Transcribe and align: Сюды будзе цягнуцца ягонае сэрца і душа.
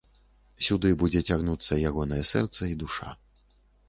Сюды 0.67 0.89
будзе 1.03 1.19
цягнуцца 1.29 1.77
ягонае 1.89 2.21
сэрца 2.31 2.61
і 2.71 2.79
душа. 2.85 3.13